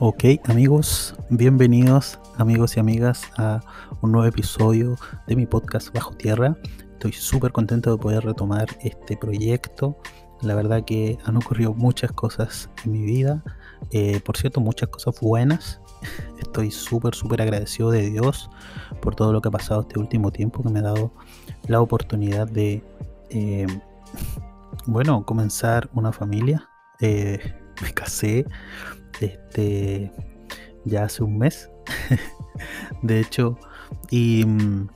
[0.00, 3.60] Ok amigos, bienvenidos amigos y amigas a
[4.00, 6.56] un nuevo episodio de mi podcast Bajo Tierra.
[6.92, 9.98] Estoy súper contento de poder retomar este proyecto.
[10.40, 13.42] La verdad que han ocurrido muchas cosas en mi vida.
[13.90, 15.80] Eh, por cierto, muchas cosas buenas.
[16.40, 18.50] Estoy súper, súper agradecido de Dios
[19.02, 21.12] por todo lo que ha pasado este último tiempo que me ha dado
[21.66, 22.84] la oportunidad de,
[23.30, 23.66] eh,
[24.86, 26.68] bueno, comenzar una familia.
[27.00, 27.40] Eh,
[27.82, 28.46] me casé
[29.20, 30.12] este,
[30.84, 31.70] ya hace un mes,
[33.02, 33.58] de hecho,
[34.10, 34.88] y mm,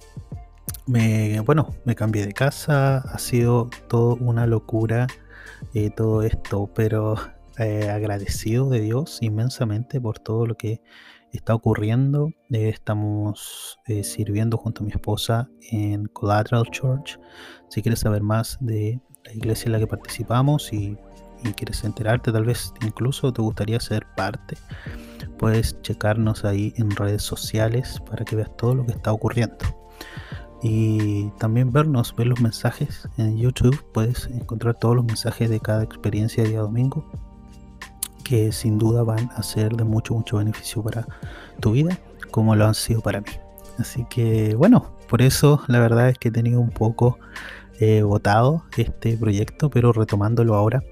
[0.87, 5.07] me, bueno, me cambié de casa, ha sido todo una locura
[5.75, 7.17] eh, todo esto, pero
[7.59, 10.83] eh, agradecido de Dios inmensamente por todo lo que
[11.33, 12.31] está ocurriendo.
[12.51, 17.19] Eh, estamos sirviendo junto a mi esposa en Collateral Church.
[17.69, 20.97] Si quieres saber más de la iglesia en la que participamos y
[21.45, 24.56] y quieres enterarte, tal vez incluso te gustaría ser parte,
[25.39, 29.56] puedes checarnos ahí en redes sociales para que veas todo lo que está ocurriendo.
[30.62, 35.83] Y también vernos, ver los mensajes en YouTube, puedes encontrar todos los mensajes de cada
[35.83, 37.05] experiencia día domingo,
[38.22, 41.06] que sin duda van a ser de mucho, mucho beneficio para
[41.58, 41.98] tu vida,
[42.30, 43.33] como lo han sido para mí.
[43.78, 47.19] Así que bueno, por eso la verdad es que he tenido un poco
[47.80, 50.84] eh, votado este proyecto, pero retomándolo ahora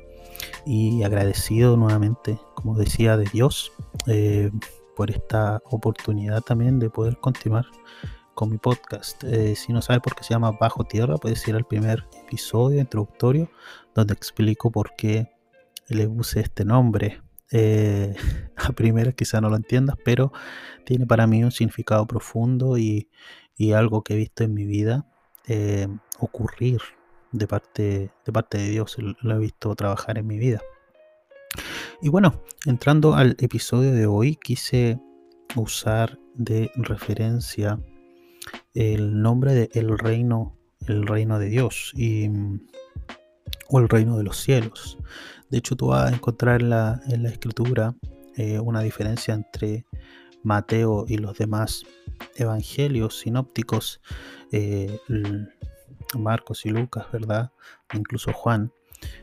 [0.67, 3.73] y agradecido nuevamente, como decía, de Dios
[4.07, 4.51] eh,
[4.97, 7.67] por esta oportunidad también de poder continuar
[8.35, 9.23] con mi podcast.
[9.25, 12.81] Eh, si no sabes por qué se llama Bajo Tierra, puedes ir al primer episodio
[12.81, 13.51] introductorio
[13.95, 15.31] donde explico por qué
[15.89, 17.23] le puse este nombre.
[17.51, 18.15] Eh,
[18.57, 20.33] a primera quizá no lo entiendas, pero
[20.85, 23.11] tiene para mí un significado profundo y,
[23.57, 25.07] y algo que he visto en mi vida
[26.21, 26.81] ocurrir
[27.33, 30.61] de parte, de parte de Dios, lo he visto trabajar en mi vida.
[32.03, 34.99] Y bueno, entrando al episodio de hoy, quise
[35.57, 37.79] usar de referencia
[38.75, 40.57] el nombre de el reino,
[40.87, 42.31] el reino de Dios y,
[43.69, 44.99] o el reino de los cielos.
[45.51, 47.95] De hecho, tú vas a encontrar en la, en la escritura
[48.37, 49.85] eh, una diferencia entre
[50.43, 51.85] Mateo y los demás
[52.37, 54.01] evangelios sinópticos.
[54.53, 54.99] Eh,
[56.19, 57.53] Marcos y Lucas, ¿verdad?
[57.95, 58.73] Incluso Juan,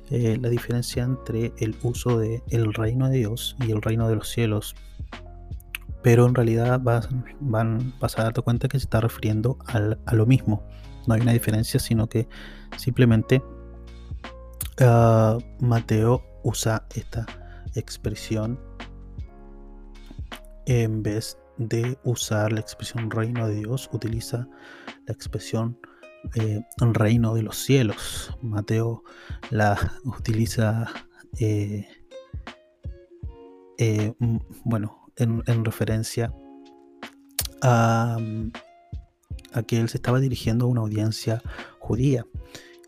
[0.09, 4.15] eh, la diferencia entre el uso de el reino de Dios y el reino de
[4.15, 4.75] los cielos.
[6.03, 7.09] Pero en realidad vas,
[7.39, 10.65] van, a darte cuenta que se está refiriendo a lo mismo.
[11.05, 12.27] No hay una diferencia, sino que
[12.77, 13.41] simplemente
[14.79, 17.25] ah, Mateo usa esta
[17.75, 18.59] expresión
[20.65, 24.47] en vez de usar la expresión reino de Dios, utiliza
[25.05, 25.79] la expresión
[26.35, 28.37] eh, reino de los cielos.
[28.41, 29.03] Mateo
[29.49, 30.87] la utiliza,
[31.39, 31.87] eh,
[33.77, 34.13] eh,
[34.63, 36.33] bueno, en, referencia
[37.61, 38.17] a,
[39.53, 41.41] a, que él se estaba dirigiendo a una audiencia
[41.79, 42.25] judía.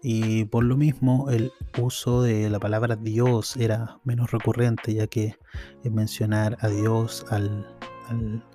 [0.01, 5.35] Y por lo mismo el uso de la palabra Dios era menos recurrente, ya que
[5.83, 7.67] mencionar a Dios, al,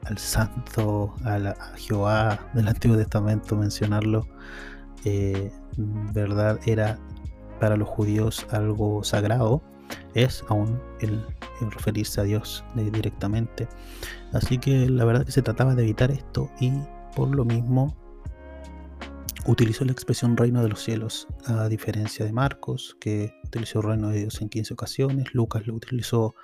[0.05, 4.27] al, santo, a, Jehová del Antiguo Testamento, mencionarlo,
[5.05, 6.99] eh, verdad, era
[7.61, 9.63] para los judíos algo sagrado,
[10.15, 11.25] es aún el,
[11.71, 13.69] referirse a Dios directamente.
[14.33, 16.73] Así que la verdad que se trataba de evitar esto y
[17.15, 17.97] por lo mismo
[19.47, 24.21] utilizó la expresión reino de los cielos, a diferencia de Marcos, que utilizó reino de
[24.21, 26.35] Dios en 15 ocasiones, Lucas lo utilizó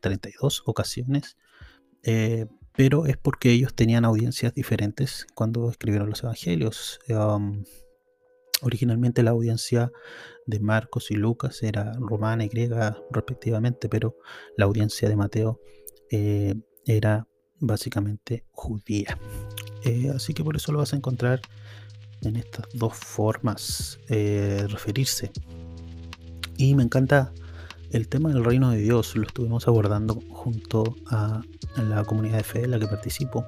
[0.00, 1.36] 32 ocasiones,
[2.02, 7.00] eh, pero es porque ellos tenían audiencias diferentes cuando escribieron los evangelios.
[7.08, 7.64] Um,
[8.64, 9.92] originalmente la audiencia
[10.46, 14.16] de Marcos y Lucas era romana y griega respectivamente, pero
[14.56, 15.60] la audiencia de Mateo
[16.10, 16.54] eh,
[16.86, 17.26] era
[17.60, 19.18] básicamente judía.
[19.84, 21.40] Eh, así que por eso lo vas a encontrar
[22.22, 25.30] en estas dos formas de referirse.
[26.56, 27.32] Y me encanta
[27.90, 31.42] el tema del reino de Dios, lo estuvimos abordando junto a
[31.76, 33.44] en la comunidad de fe en la que participo,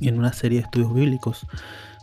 [0.00, 1.46] y en una serie de estudios bíblicos,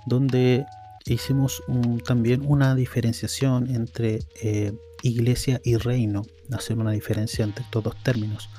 [0.06, 0.66] donde
[1.06, 1.64] hicimos
[2.06, 8.50] también una diferenciación entre eh, iglesia y reino, hacer una diferencia entre estos dos términos,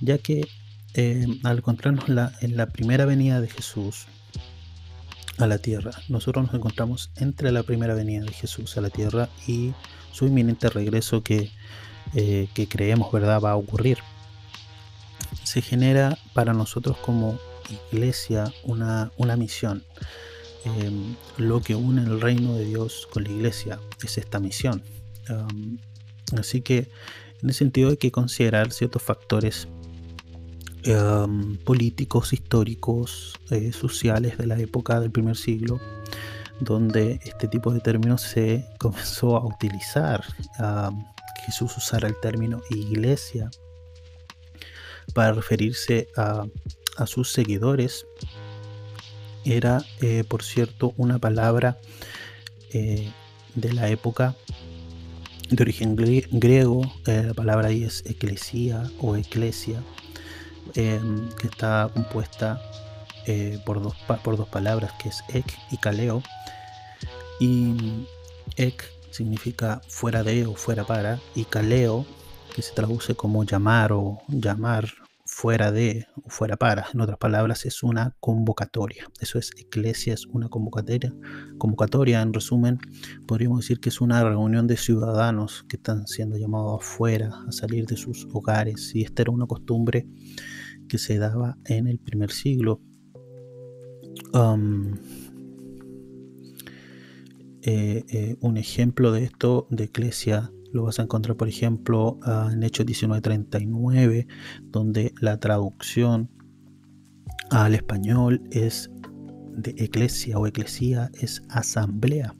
[0.00, 0.46] ya que
[0.94, 2.06] eh, al encontrarnos
[2.40, 4.06] en la primera venida de Jesús
[5.38, 9.28] a la tierra, nosotros nos encontramos entre la primera venida de Jesús a la tierra
[9.46, 9.74] y
[10.12, 11.50] su inminente regreso que,
[12.14, 13.98] eh, que creemos verdad va a ocurrir
[15.46, 17.38] se genera para nosotros como
[17.90, 19.84] iglesia una, misión.
[20.66, 24.82] Em, lo que une el reino de Dios con la iglesia es esta misión.
[26.36, 26.88] así que
[27.42, 29.68] en ese sentido hay que considerar ciertos factores
[31.64, 35.80] políticos, históricos, eh, sociales de la época del primer siglo,
[36.60, 40.24] donde este tipo de términos se comenzó a utilizar.
[41.44, 43.50] Jesús usara el término iglesia
[45.14, 46.46] para referirse a,
[47.06, 48.06] sus seguidores.
[49.46, 51.78] Era, eh, por cierto, una palabra
[52.72, 53.12] eh,
[53.54, 54.34] de la época
[55.48, 56.82] de origen griego.
[57.06, 59.80] Eh, la palabra ahí es eclesía o eclesia,
[60.74, 62.60] que está compuesta
[63.64, 63.94] por, dos,
[64.24, 66.24] por dos palabras, que es ek y kaleo.
[67.38, 68.04] Y
[68.56, 68.82] ek
[69.12, 72.04] significa fuera de o fuera para, y kaleo,
[72.52, 75.05] que se traduce como llamar o llamar
[75.36, 76.86] fuera de fuera para.
[76.94, 79.06] En otras palabras, es una convocatoria.
[79.20, 81.14] Eso es eclesia, es una convocatoria.
[81.58, 82.78] Convocatoria, en resumen,
[83.26, 87.84] podríamos decir que es una reunión de ciudadanos que están siendo llamados afuera a salir
[87.84, 88.94] de sus hogares.
[88.94, 90.06] Y esta era una costumbre
[90.88, 92.80] que se daba en el primer siglo.
[97.60, 102.50] Eh, eh, un ejemplo de esto de Eclesia lo vas a encontrar, por ejemplo, ah,
[102.52, 104.26] en Hechos 1939,
[104.70, 106.30] donde la traducción
[107.50, 108.90] al español es
[109.56, 112.34] de eclesia o eclesía es asamblea.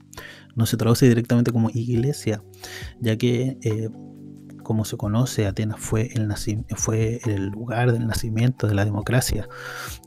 [0.55, 2.43] No se traduce directamente como iglesia,
[2.99, 3.89] ya que eh,
[4.67, 9.47] como se conoce, Atenas fue el, lugar del nacimiento de la democracia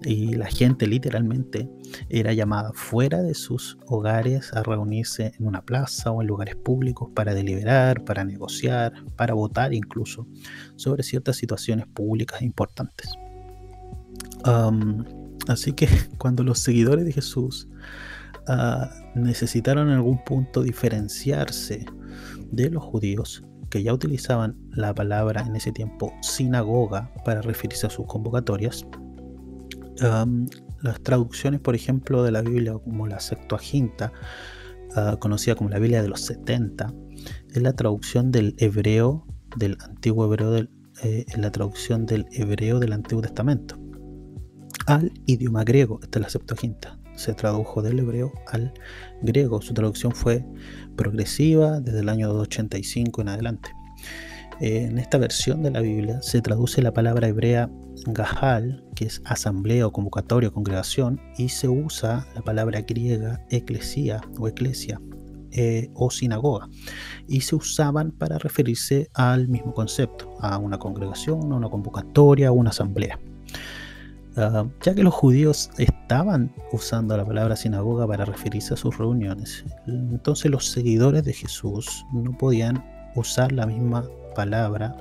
[0.03, 1.71] y la gente literalmente
[2.11, 7.09] era llamada fuera de sus hogares a reunirse en una plaza o en lugares públicos
[7.15, 10.27] para deliberar, para negociar, para votar incluso
[10.77, 13.09] sobre ciertas situaciones públicas importantes.
[15.49, 17.67] así que cuando los seguidores de Jesús
[18.47, 21.87] ah, necesitaron en algún punto diferenciarse
[22.51, 27.90] de los judíos, que ya utilizaban la palabra en ese tiempo sinagoga para referirse a
[27.90, 28.87] sus convocatorias,
[30.81, 34.12] las traducciones, por ejemplo, de la Biblia como la Septuaginta,
[34.96, 36.93] ah, conocida como la Biblia de los 70,
[37.50, 39.26] es la traducción del hebreo,
[39.56, 40.69] del antiguo hebreo,
[41.02, 43.78] eh, la traducción del hebreo del Antiguo Testamento
[44.87, 46.00] al idioma griego.
[46.02, 47.00] Esta es la Septuaginta.
[47.20, 48.72] Se tradujo del hebreo al
[49.20, 49.61] griego.
[49.61, 50.43] Su traducción fue
[50.96, 53.70] progresiva desde el año 85 en adelante.
[54.58, 57.70] En esta versión de la Biblia se traduce la palabra hebrea
[58.06, 64.23] gahal, que es asamblea o convocatoria o congregación, y se usa la palabra griega eclesia
[64.38, 64.99] o eclesia
[65.50, 66.70] eh, o sinagoga,
[67.28, 72.55] y se usaban para referirse al mismo concepto, a una congregación, a una convocatoria, o
[72.55, 73.20] una asamblea.
[74.37, 79.65] Ah, ya que los judíos estaban usando la palabra sinagoga para referirse a sus reuniones,
[79.87, 82.85] entonces los seguidores de Jesús no podían
[83.17, 84.05] usar la misma
[84.37, 84.97] palabra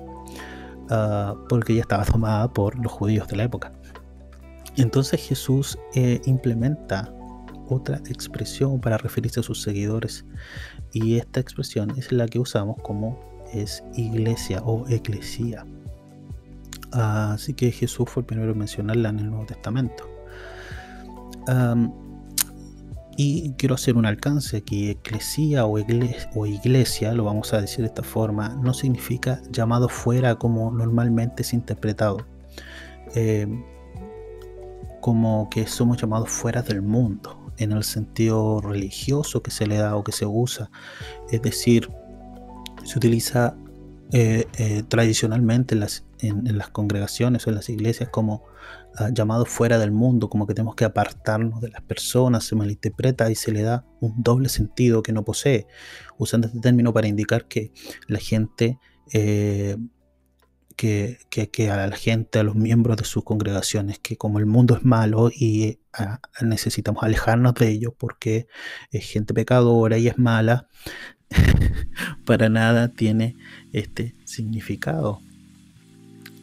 [0.90, 3.72] ah, porque ya estaba tomada por los judíos de la época.
[4.78, 7.14] Entonces Jesús eh, implementa
[7.68, 10.26] otra expresión para referirse a sus seguidores
[10.92, 13.20] y esta expresión es la que usamos como
[13.54, 15.66] es iglesia o eclesía.
[16.92, 20.08] Así que Jesús fue el primero en mencionarla en el Nuevo Testamento.
[23.22, 28.02] Y quiero hacer un alcance aquí, eclesía o, iglesia, lo vamos a decir de esta
[28.02, 32.26] forma, no significa llamado fuera como normalmente es interpretado,
[33.16, 33.46] eh,
[35.02, 39.98] como que somos llamados fuera del mundo, en el sentido religioso que se le da
[39.98, 40.72] o que se usa.
[41.30, 41.90] Es decir,
[42.86, 43.58] se utiliza
[44.14, 48.44] eh, eh, tradicionalmente en las, en las, congregaciones o en las iglesias como
[49.14, 53.36] llamado fuera del mundo, como que tenemos que apartarnos de las personas, se malinterpreta y
[53.36, 55.68] se le da un doble sentido que no posee,
[56.18, 57.72] usando este término para indicar que
[58.08, 58.80] la gente,
[59.14, 59.78] eh,
[60.76, 64.76] que, que, a la gente, a los miembros de sus congregaciones, que como el mundo
[64.76, 68.48] es malo y ah, necesitamos alejarnos de ellos porque
[68.92, 70.68] es gente pecadora y es mala,
[72.26, 73.36] para nada tiene
[73.72, 75.22] este significado.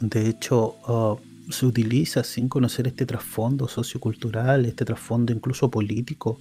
[0.01, 1.19] De hecho, uh,
[1.51, 6.41] se utiliza sin conocer este trasfondo sociocultural, este trasfondo incluso político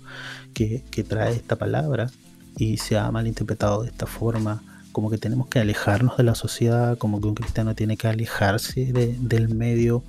[0.53, 2.09] que, trae esta palabra
[2.57, 6.97] y se ha malinterpretado de esta forma, como que tenemos que alejarnos de la sociedad,
[6.97, 10.03] como que un cristiano tiene que alejarse del medio,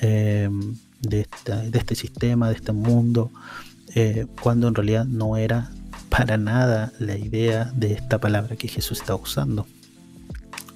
[0.00, 1.26] em, de,
[1.72, 3.30] este sistema, de este mundo,
[3.94, 5.70] eh, cuando en realidad no era
[6.08, 9.66] para nada la idea de esta palabra que Jesús está usando.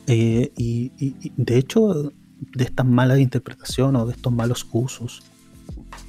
[0.06, 0.92] Eh, y,
[1.36, 2.12] de hecho
[2.54, 5.22] de estas malas interpretaciones o de estos malos usos.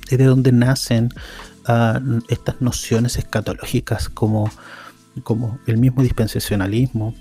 [0.10, 1.10] Es de donde nacen
[1.66, 2.00] ah,
[2.30, 4.50] estas nociones escatológicas como,
[5.24, 7.14] como el mismo dispensacionalismo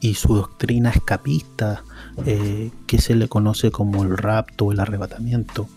[0.00, 1.82] y su doctrina escapista
[2.24, 5.68] eh, que se le conoce como el rapto el arrebatamiento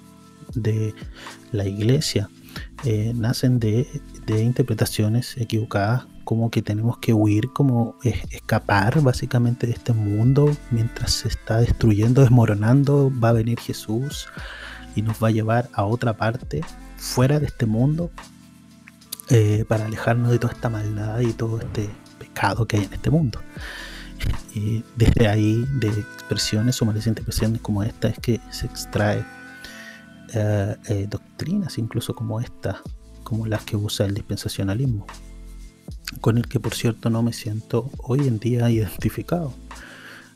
[0.53, 0.94] de
[1.51, 2.29] la iglesia,
[2.86, 3.88] eh, nacen de,
[4.27, 11.27] interpretaciones equivocadas como que tenemos que huir, como escapar básicamente de este mundo mientras se
[11.27, 14.27] está destruyendo, desmoronando, va a venir Jesús
[14.96, 16.62] y nos va a llevar a otra parte,
[16.98, 18.12] fuera de este mundo,
[19.29, 21.89] eh, para alejarnos de toda esta maldad y todo este
[22.20, 23.39] pecado que hay en este mundo.
[24.53, 27.10] Y desde ahí, de expresiones o malas
[27.62, 29.24] como esta, es que se extrae
[30.34, 32.82] eh, eh, doctrinas, incluso como esta,
[33.24, 35.06] como las que usa el dispensacionalismo
[36.22, 39.54] con el que por cierto no me siento hoy en día identificado.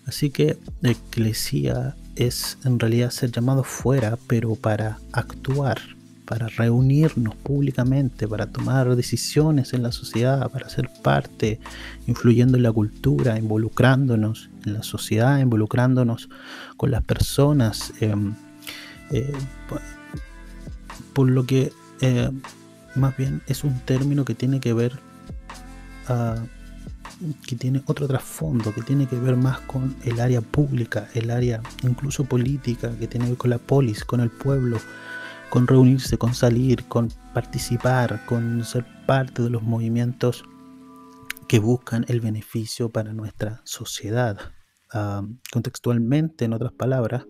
[0.06, 5.80] Así que eclesía es en realidad ser llamado fuera, pero para actuar,
[6.26, 11.60] para reunirnos públicamente, para tomar decisiones en la sociedad, para ser parte,
[12.06, 16.30] influyendo en la cultura, involucrándonos en la sociedad, involucrándonos
[16.76, 17.94] con las personas.
[18.02, 18.36] Em,
[19.13, 19.32] eh,
[21.13, 22.32] por lo que eh,
[22.96, 25.00] más bien es un término que tiene que ver
[27.48, 31.62] que tiene otro trasfondo, que tiene que ver más con el área pública, el área
[31.84, 34.77] incluso política, que tiene que ver con la polis, con el pueblo,
[35.50, 40.43] con reunirse, con salir, con participar, con ser parte de los movimientos
[41.48, 44.39] que buscan el beneficio para nuestra sociedad.
[45.51, 47.25] contextualmente, en otras palabras,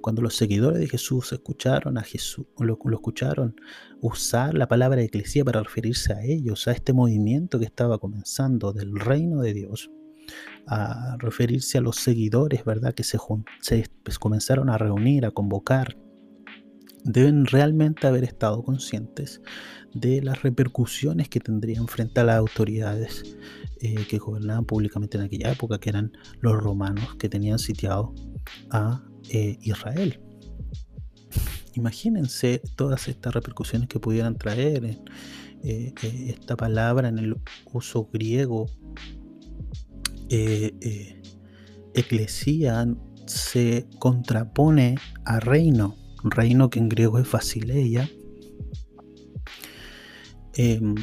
[0.00, 3.56] cuando los seguidores de Jesús escucharon a Jesús, lo, lo escucharon
[4.00, 8.98] usar la palabra eclesía para referirse a ellos, a este movimiento que estaba comenzando del
[8.98, 9.90] reino de Dios,
[10.66, 12.94] a referirse a los seguidores, ¿verdad?
[12.94, 13.18] Que se,
[14.02, 15.96] pues, comenzaron a reunir, a convocar,
[17.04, 19.40] deben realmente haber estado conscientes
[19.94, 23.36] de las repercusiones que tendrían frente a las autoridades
[23.80, 28.14] eh, que gobernaban públicamente en aquella época, que eran los romanos que tenían sitiado
[28.70, 30.20] a eh, Israel.
[31.74, 34.98] Imagínense todas estas repercusiones que pudieran traer eh,
[35.62, 37.36] eh, esta palabra en el
[37.72, 38.66] uso griego.
[41.94, 42.86] eclesía
[43.26, 48.08] se contrapone a reino, reino que en griego es basileia.
[50.54, 50.94] Em,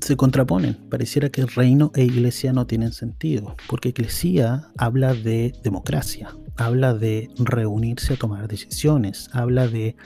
[0.00, 0.74] se contraponen.
[0.88, 7.30] Pareciera que reino e iglesia no tienen sentido, porque eclesía habla de democracia, habla de
[7.38, 9.96] reunirse a tomar decisiones, habla de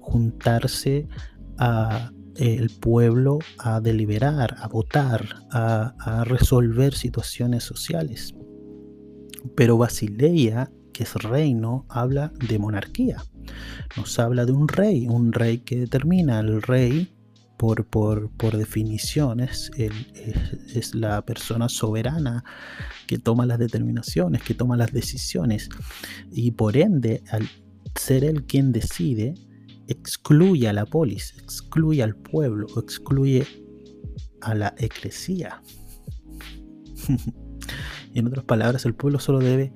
[0.00, 1.06] juntarse
[1.58, 8.34] a eh, el pueblo a deliberar, a votar, a, resolver situaciones sociales.
[9.54, 13.22] Pero Basileia, que es reino, habla de monarquía.
[13.96, 17.12] Nos habla de un rey, un rey que determina, el rey
[17.62, 19.70] por, por, por definición es,
[20.94, 22.42] la persona soberana
[23.06, 25.68] que toma las determinaciones, que toma las decisiones
[26.32, 27.48] y por ende al
[27.94, 29.34] ser él quien decide,
[29.86, 33.46] excluye a la polis, excluye al pueblo, excluye
[34.40, 35.62] a la eclesía.
[38.12, 39.72] en otras palabras, el pueblo solo debe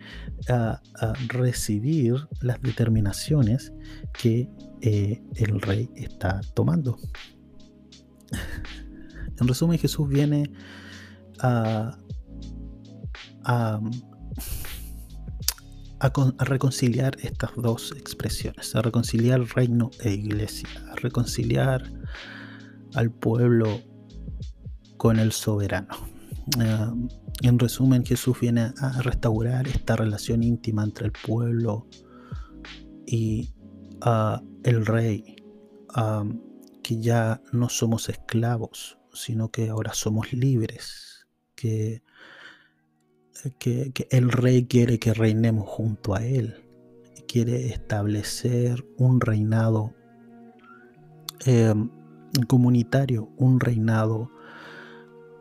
[1.29, 3.73] recibir las determinaciones
[4.13, 4.51] que
[4.81, 6.99] eh, el rey está tomando.
[9.39, 10.51] En resumen, Jesús viene
[11.41, 11.99] a,
[13.45, 13.81] a,
[16.39, 21.83] reconciliar estas dos expresiones, a reconciliar reino e iglesia, a reconciliar
[22.95, 23.81] al pueblo
[24.97, 25.95] con el soberano.
[26.59, 26.95] Ah,
[27.43, 31.87] en resumen, Jesús viene a restaurar esta relación íntima entre el pueblo
[33.07, 33.53] y
[34.01, 35.37] ah, el rey.
[35.95, 36.25] Ah,
[36.87, 41.27] que ya no somos esclavos, sino que ahora somos libres,
[41.57, 42.01] que,
[43.59, 46.63] que, el rey quiere que reinemos junto a él,
[47.27, 49.95] quiere establecer un reinado
[51.45, 51.91] em,
[52.47, 54.31] comunitario, un reinado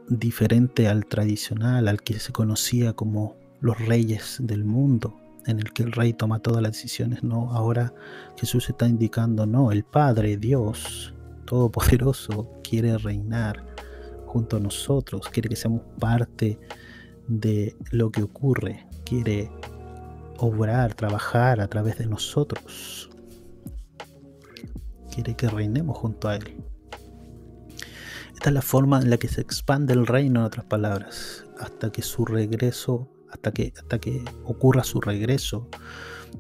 [0.10, 5.84] diferente al tradicional, al que se conocía como los reyes del mundo, en el que
[5.84, 7.94] el rey toma todas las decisiones, no, ahora
[8.36, 11.15] Jesús está indicando, no, el Padre, Dios,
[11.46, 13.66] Todopoderoso quiere reinar
[14.26, 16.60] junto a nosotros, quiere que seamos parte
[17.28, 19.50] de lo que ocurre, quiere
[20.38, 23.10] obrar, trabajar a través de nosotros,
[25.14, 26.64] quiere que reinemos junto a Él.
[28.34, 31.92] Esta es la forma en la que se expande el reino, en otras palabras, hasta
[31.92, 35.70] que su regreso, hasta que, hasta que ocurra su regreso.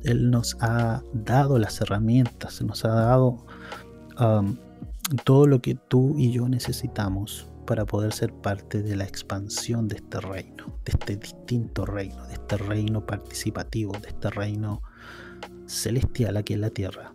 [0.03, 3.45] Él nos ha dado las herramientas, nos ha dado
[4.19, 4.57] um,
[5.23, 9.97] todo lo que tú y yo necesitamos para poder ser parte de la expansión de
[9.97, 14.81] este reino, de este distinto reino, de este reino participativo, de este reino
[15.65, 17.13] celestial aquí en la tierra,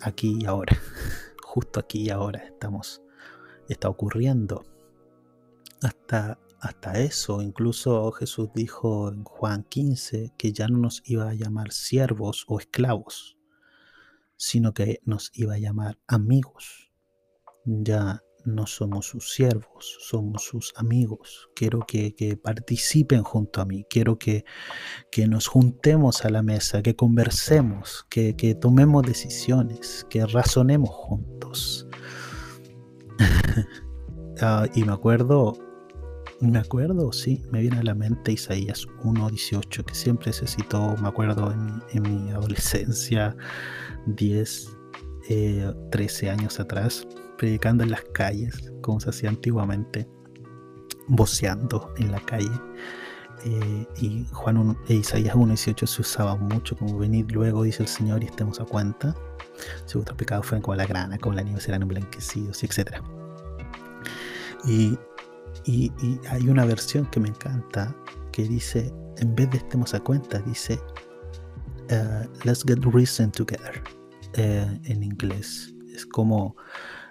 [0.00, 0.76] aquí y ahora,
[1.42, 3.02] justo aquí y ahora estamos,
[3.68, 4.64] está ocurriendo.
[5.82, 11.34] Hasta, hasta eso, incluso Jesús dijo en Juan 15 que ya no nos iba a
[11.34, 13.36] llamar siervos o esclavos,
[14.36, 16.85] sino que nos iba a llamar amigos.
[17.66, 21.50] Ya no somos sus siervos, somos sus amigos.
[21.54, 24.44] Quiero que, participen junto a mí, quiero que,
[25.28, 31.86] nos juntemos a la mesa, que conversemos, que, tomemos decisiones, que razonemos juntos.
[34.42, 35.54] Ah, y me acuerdo,
[36.42, 41.08] me acuerdo, sí, me viene a la mente Isaías 1.18, que siempre se citó, me
[41.08, 43.34] acuerdo en, mi adolescencia,
[44.04, 44.76] 10,
[45.90, 50.08] 13 eh, años atrás predicando en las calles, como se hacía antiguamente,
[51.08, 52.50] voceando en la calle.
[53.44, 58.22] Eh, y Juan e Isaías 1.18 se usaba mucho como venir luego, dice el Señor,
[58.22, 59.14] y estemos a cuenta.
[59.84, 62.96] Si vuestros pecados fueran como la grana, como la nieve serán emblanquecidos, etc.
[64.64, 64.98] Y,
[65.64, 65.92] y,
[66.28, 67.94] hay una versión que me encanta
[68.32, 70.80] que dice, en vez de estemos a cuenta, dice,
[71.90, 73.82] uh, let's get reason together,
[74.38, 75.72] uh, en inglés.
[75.94, 76.56] Es como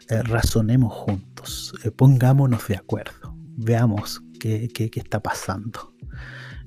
[0.08, 5.96] eh, razonemos juntos, eh, pongámonos de acuerdo, veamos qué, está pasando,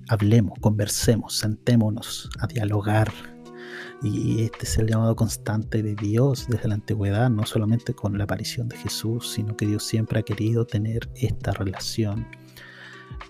[0.09, 3.13] hablemos, conversemos, sentémonos a dialogar.
[4.03, 8.25] Y este es el llamado constante de Dios desde la antigüedad, no solamente con la
[8.25, 12.27] aparición de Jesús, sino que Dios siempre ha querido tener esta relación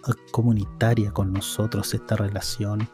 [0.08, 2.88] eh, comunitaria con nosotros, esta relación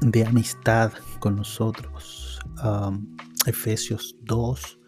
[0.00, 2.40] de amistad con nosotros.
[3.46, 4.79] Efesios 2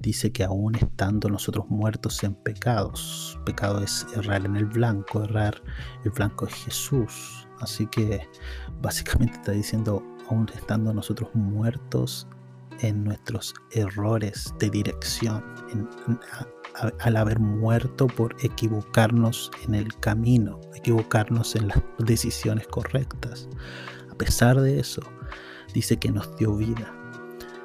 [0.00, 5.62] dice que aún estando nosotros muertos en pecados, pecado es errar en el blanco, errar
[6.04, 7.48] el blanco es Jesús.
[7.60, 8.28] Así que
[8.82, 12.26] básicamente está diciendo, aún estando nosotros muertos
[12.80, 15.42] en nuestros errores de dirección,
[17.00, 23.48] al haber muerto por equivocarnos en el camino, equivocarnos en las decisiones correctas.
[24.10, 25.02] A pesar de eso,
[25.72, 26.92] dice que nos dio vida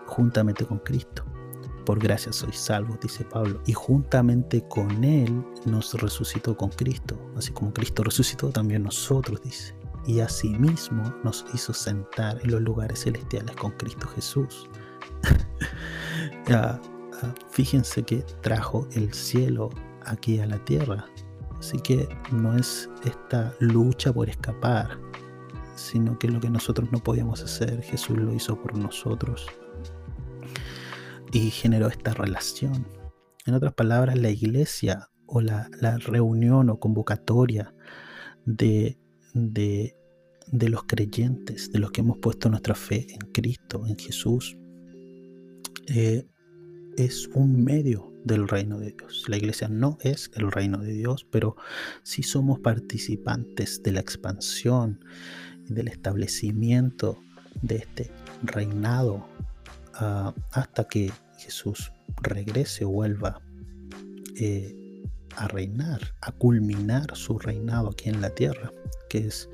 [0.08, 1.24] juntamente con Cristo.
[1.86, 7.52] Por gracia sois salvos, dice Pablo, y juntamente con Él nos resucitó con Cristo, así
[7.52, 13.56] como Cristo resucitó también nosotros, dice, y asimismo nos hizo sentar en los lugares celestiales
[13.56, 14.70] con Cristo Jesús.
[17.50, 19.70] fíjense que trajo el cielo
[20.06, 21.06] aquí a la tierra,
[21.58, 25.00] así que no es esta lucha por escapar,
[25.76, 29.48] sino que lo que nosotros no podíamos hacer, Jesús lo hizo por nosotros
[31.32, 32.88] y generó esta relación.
[33.46, 37.74] En otras palabras, la iglesia o la, reunión o convocatoria
[38.46, 38.98] de,
[39.34, 39.96] de,
[40.70, 44.58] los creyentes, de los que hemos puesto nuestra fe en Cristo, en Jesús,
[45.88, 46.28] eh,
[46.98, 49.26] es un medio del reino de Dios.
[49.28, 51.56] La iglesia no es el reino de Dios, pero
[52.04, 55.00] sí somos participantes de la expansión
[55.68, 57.18] del establecimiento
[57.62, 58.12] de este
[58.44, 59.31] reinado
[60.52, 63.42] hasta que Jesús regrese o vuelva
[64.36, 65.04] eh,
[65.38, 68.72] a reinar, a culminar su reinado aquí en la tierra,
[69.10, 69.50] que es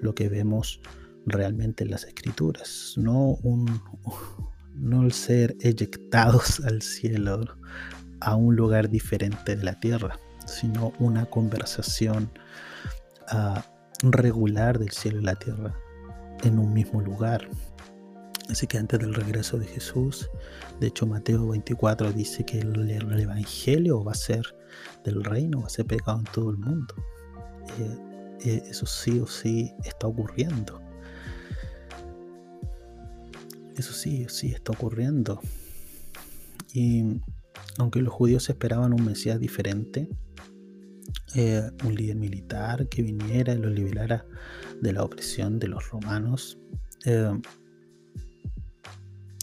[0.00, 0.80] lo que vemos
[1.26, 3.82] realmente en las escrituras, no, un,
[4.74, 7.44] no el ser eyectados al cielo,
[8.20, 12.30] a un lugar diferente de la tierra, sino una conversación
[13.28, 13.64] ah,
[14.02, 15.74] regular del cielo y la tierra
[16.42, 17.48] en un mismo lugar,
[18.50, 20.28] Así que antes del regreso de Jesús,
[20.80, 24.42] de hecho Mateo 24 dice que el, Evangelio va a ser
[25.04, 26.94] del reino, va a ser pecado en todo el mundo.
[27.78, 27.98] Eh,
[28.42, 30.80] eh, eso sí o sí está ocurriendo.
[33.76, 35.40] Eso sí o sí está ocurriendo.
[36.74, 37.20] Y
[37.78, 40.08] aunque los judíos esperaban un Mesías diferente,
[41.36, 44.26] eh, un líder militar que viniera y los liberara
[44.80, 46.58] de la opresión de los romanos,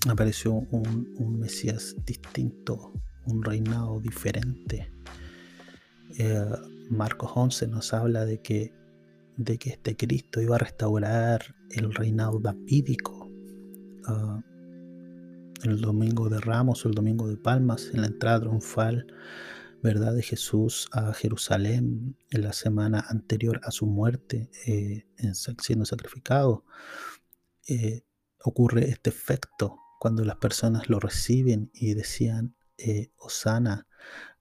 [0.10, 2.94] apareció un, Mesías distinto,
[3.26, 4.92] un reinado diferente.
[6.18, 6.46] Eh,
[6.90, 8.74] Marcos 11 nos habla de que,
[9.38, 13.30] de que este Cristo iba a restaurar el reinado davídico.
[14.06, 14.42] Ah,
[15.64, 19.08] el domingo de Ramos o el domingo de Palmas, en la entrada triunfal
[19.82, 20.14] ¿verdad?
[20.14, 25.06] de Jesús a Jerusalén en la semana anterior a su muerte, eh,
[25.62, 26.64] siendo sacrificado,
[27.68, 28.04] eh,
[28.44, 33.88] ocurre este efecto cuando las personas lo reciben y decían, eh, Osana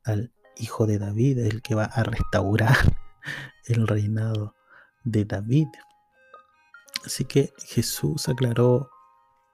[0.05, 2.77] al hijo de David, el que va a restaurar
[3.67, 4.55] el reinado
[5.05, 5.69] de David.
[7.05, 8.91] Así que Jesús aclaró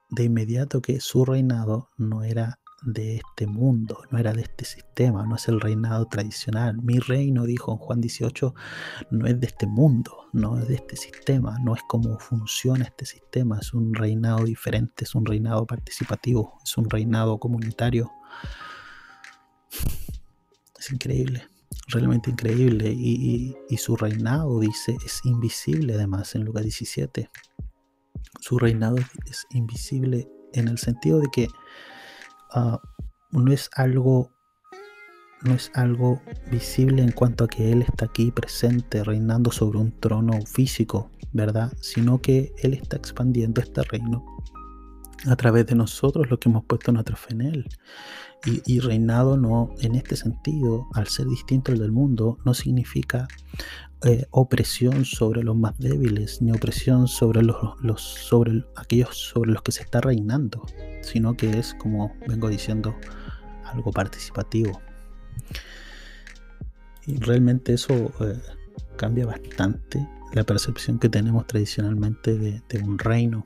[0.09, 5.25] de inmediato que su reinado no era de este mundo, no era de este sistema,
[5.25, 6.77] no es el reinado tradicional.
[6.81, 8.53] Mi reino, dijo en Juan 18,
[9.11, 13.05] no es de este mundo, no es de este sistema, no es como funciona este
[13.05, 18.11] sistema, es un reinado diferente, es un reinado participativo, es un reinado comunitario.
[20.77, 21.47] Es increíble,
[21.87, 22.91] realmente increíble.
[22.91, 27.29] Y, su reinado, dice, es invisible además en Lucas 17.
[28.41, 31.47] Su reinado es invisible en el sentido de que
[32.53, 32.79] Ah,
[33.31, 34.29] no es algo
[35.43, 39.91] no es algo visible en cuanto a que Él está aquí presente, reinando sobre un
[39.99, 41.73] trono físico, ¿verdad?
[41.81, 44.25] Sino que Él está expandiendo este reino
[45.25, 47.69] a través de nosotros, lo que hemos puesto nuestra fe en Él.
[48.65, 53.29] Y, reinado no, en este sentido, al ser distinto al del mundo, no significa
[54.05, 59.61] eh, opresión sobre los más débiles, ni opresión sobre los, los, sobre aquellos sobre los
[59.61, 60.65] que se está reinando,
[61.01, 62.95] sino que es, como vengo diciendo,
[63.63, 64.81] algo participativo.
[67.05, 68.39] Y realmente eso eh,
[68.97, 73.45] cambia bastante la percepción que tenemos tradicionalmente de, un reino.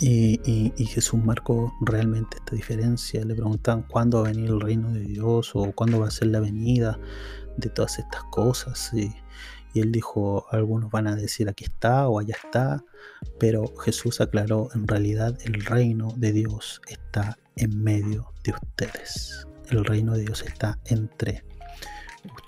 [0.00, 3.24] Y, Jesús marcó realmente esta diferencia.
[3.24, 6.28] Le preguntaban cuándo va a venir el reino de Dios o cuándo va a ser
[6.28, 6.98] la venida
[7.56, 8.90] de todas estas cosas.
[8.92, 9.14] Y,
[9.74, 12.84] y él dijo, algunos van a decir aquí está o allá está,
[13.38, 19.46] pero Jesús aclaró, en realidad el reino de Dios está en medio de ustedes.
[19.68, 21.44] El reino de Dios está entre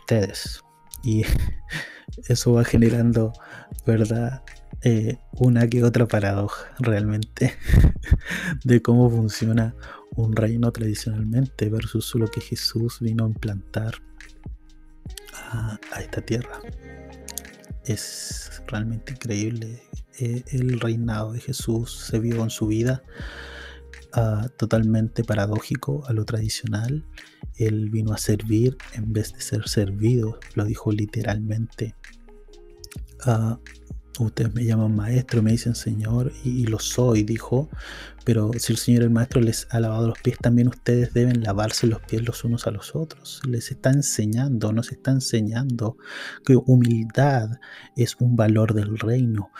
[0.00, 0.60] ustedes.
[1.02, 1.24] Y
[2.28, 3.32] eso va generando,
[3.84, 4.42] ¿verdad?
[4.82, 7.54] Eh, una que otra paradoja realmente
[8.64, 9.74] de cómo funciona
[10.14, 13.94] un reino tradicionalmente versus lo que Jesús vino a implantar
[15.52, 16.60] a esta tierra
[17.86, 19.82] es realmente increíble.
[20.18, 23.02] Eh, el reinado de Jesús se vio en su vida
[24.12, 27.06] ah, totalmente paradójico a lo tradicional.
[27.56, 31.94] Él vino a servir en vez de ser servido, lo dijo literalmente.
[33.26, 33.56] Uh,
[34.24, 37.68] ustedes me llaman maestro, me dicen Señor, y, lo soy, dijo,
[38.24, 41.86] pero si el Señor el Maestro les ha lavado los pies, también ustedes deben lavarse
[41.86, 43.40] los pies los unos a los otros.
[43.48, 45.96] Les está enseñando, nos está enseñando
[46.44, 47.50] que humildad
[47.94, 49.50] es un valor del reino,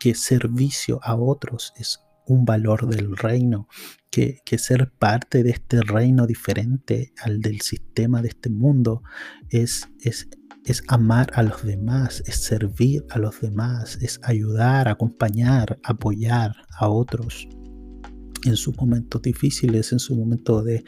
[0.00, 3.68] que servicio a otros es un valor del reino,
[4.10, 9.02] que, que, ser parte de este reino diferente al del sistema de este mundo
[9.50, 10.28] es, es
[10.64, 16.88] es amar a los demás, es servir a los demás, es ayudar, acompañar, apoyar a
[16.88, 17.46] otros
[18.44, 20.84] en sus momentos difíciles, en su momento de,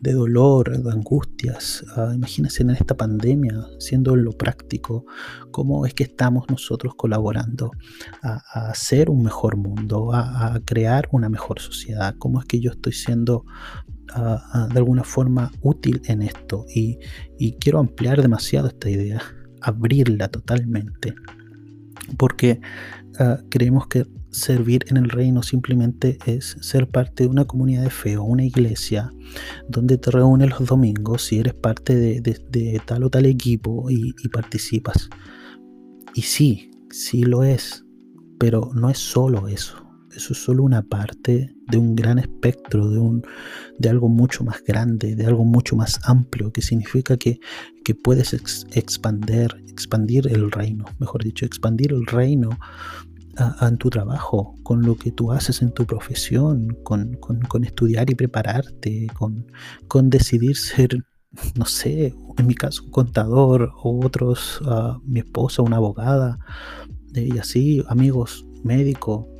[0.00, 1.84] dolor, de angustias.
[1.96, 5.04] Uh, imagínense en esta pandemia, siendo lo práctico,
[5.50, 7.70] cómo es que estamos nosotros colaborando
[8.22, 12.92] a, hacer un mejor mundo, a, crear una mejor sociedad, cómo es que yo estoy
[12.92, 13.44] siendo
[14.14, 16.98] de alguna forma útil en esto y,
[17.60, 19.20] quiero ampliar demasiado esta idea,
[19.60, 21.14] abrirla totalmente,
[22.16, 22.60] porque
[23.18, 27.90] ah, creemos que servir en el reino simplemente es ser parte de una comunidad de
[27.90, 29.12] fe o una iglesia
[29.68, 34.28] donde te reúnes los domingos si eres parte de, tal o tal equipo y, y
[34.28, 35.10] participas.
[36.14, 37.84] Y sí, sí lo es,
[38.38, 39.81] pero no es solo eso
[40.14, 43.22] eso es solo una parte de un gran espectro, de, un,
[43.78, 47.40] de algo mucho más grande, de algo mucho más amplio, que significa que,
[48.02, 52.50] puedes expandir, expandir el reino, mejor dicho, expandir el reino
[53.60, 57.18] en tu trabajo, con lo que tú haces en tu profesión, con,
[57.64, 59.46] estudiar y prepararte, con,
[59.88, 61.04] con, decidir ser,
[61.56, 64.60] no sé, en mi caso, un contador, o otros,
[65.04, 66.38] mi esposa, una abogada,
[67.14, 69.31] y así, amigos, médico,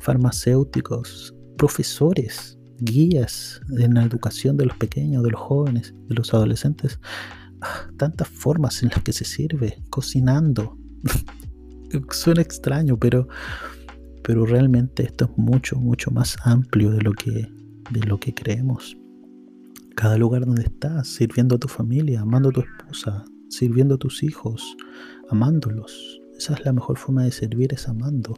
[0.00, 6.98] farmacéuticos, profesores, guías en la educación de los pequeños, de los jóvenes, de los adolescentes.
[7.60, 10.76] Ah, tantas formas en las que se sirve, cocinando.
[12.10, 13.28] Suena extraño, pero,
[14.22, 17.48] pero realmente esto es mucho, mucho más amplio de lo que,
[17.90, 18.96] de lo que creemos.
[19.94, 24.22] Cada lugar donde estás, sirviendo a tu familia, amando a tu esposa, sirviendo a tus
[24.22, 24.76] hijos,
[25.30, 26.20] amándolos.
[26.36, 28.34] Esa es la mejor forma de servir, es amando.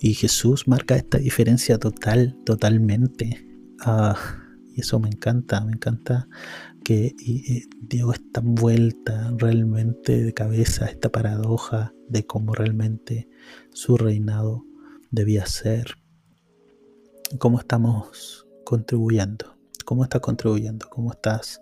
[0.00, 3.46] Y Jesús marca esta diferencia total, totalmente.
[3.80, 4.16] Ah,
[4.74, 6.26] y eso me encanta, me encanta
[6.82, 7.14] que
[7.82, 13.28] dio esta vuelta realmente de cabeza, esta paradoja de cómo realmente
[13.74, 14.64] su reinado
[15.10, 15.98] debía ser.
[17.38, 19.54] ¿Cómo estamos contribuyendo?
[19.84, 20.88] ¿Cómo estás contribuyendo?
[20.88, 21.60] ¿Cómo estás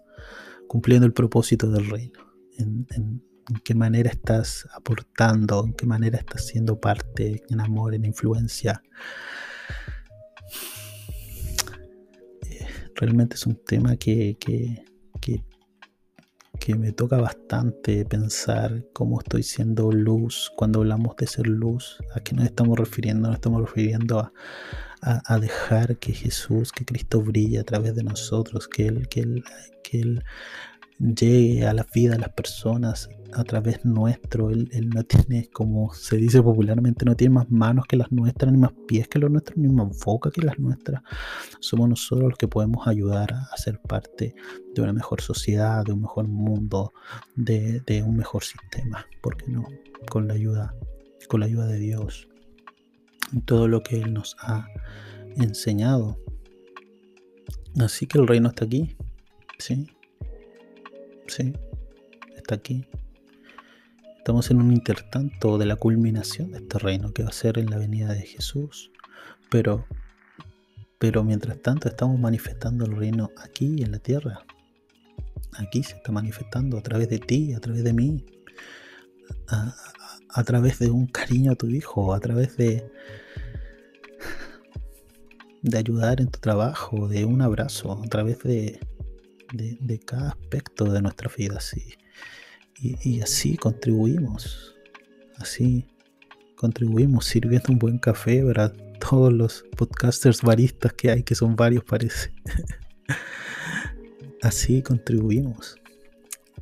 [0.68, 2.20] cumpliendo el propósito del reino,
[3.56, 8.82] qué manera estás aportando, en qué manera estás siendo parte en amor, en influencia.
[12.42, 14.84] Eh, realmente es un tema que, que,
[15.20, 15.44] que,
[16.60, 22.20] que, me toca bastante pensar cómo estoy siendo luz cuando hablamos de ser luz, a
[22.20, 24.32] qué nos estamos refiriendo, nos estamos refiriendo a,
[25.00, 29.20] a, a dejar que Jesús, que Cristo brille a través de nosotros, que Él, que
[29.20, 29.44] Él,
[29.82, 30.24] que Él
[30.98, 34.50] llegue a la vida de las personas a través nuestro.
[34.50, 38.58] Él, no tiene, como se dice popularmente, no tiene más manos que las nuestras, ni
[38.58, 41.02] más pies que los nuestros, ni más boca que las nuestras.
[41.60, 44.34] Somos nosotros los que podemos ayudar a, ser parte
[44.74, 46.92] de una mejor sociedad, de un mejor mundo,
[47.36, 49.06] de, de un mejor sistema.
[49.20, 49.64] ¿Por qué no?
[50.10, 50.74] Con la ayuda,
[51.28, 52.28] con la ayuda de Dios.
[53.44, 54.66] Todo lo que Él nos ha
[55.36, 56.18] enseñado.
[57.78, 58.96] Así que el reino está aquí.
[59.58, 59.86] Sí,
[61.28, 61.52] Sí,
[62.36, 62.86] está aquí.
[64.16, 67.70] Estamos en un intertanto de la culminación de este reino que va a ser en
[67.70, 68.90] la venida de Jesús.
[69.50, 69.86] Pero,
[70.98, 74.40] pero mientras tanto estamos manifestando el reino aquí en la tierra.
[75.58, 78.24] Aquí se está manifestando a través de ti, a través de mí,
[79.48, 79.74] a,
[80.30, 82.90] a través de un cariño a tu hijo, a través de,
[85.62, 88.80] de ayudar en tu trabajo, de un abrazo, a través de,
[89.52, 91.56] de, cada aspecto de nuestra vida.
[91.58, 91.94] Así.
[92.80, 94.76] Y, así contribuimos,
[95.36, 95.88] así
[96.54, 101.82] contribuimos sirviendo un buen café para todos los podcasters baristas que hay, que son varios
[101.84, 102.32] parece.
[104.42, 105.76] así contribuimos.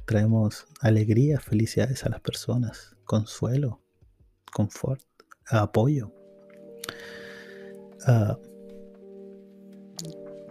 [0.07, 3.83] Traemos alegría, felicidades a las personas, consuelo,
[4.53, 5.03] confort,
[5.51, 6.13] apoyo.
[8.07, 8.39] Ah,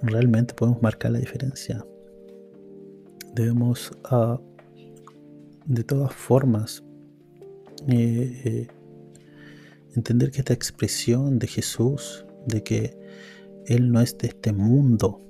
[0.03, 1.83] realmente podemos marcar la diferencia
[3.35, 4.39] debemos uh,
[5.65, 6.83] de todas formas
[7.87, 8.67] eh, eh,
[9.95, 12.97] entender que esta expresión de Jesús, de que
[13.65, 15.21] Él no es de este mundo,